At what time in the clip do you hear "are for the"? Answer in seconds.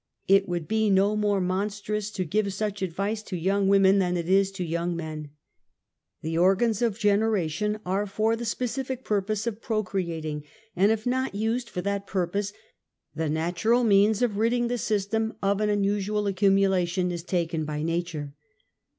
7.85-8.43